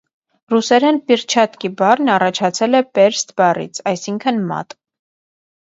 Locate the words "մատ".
4.53-4.79